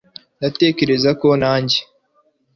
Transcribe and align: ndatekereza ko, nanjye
ndatekereza 0.37 1.09
ko, 1.21 1.27
nanjye 1.41 1.79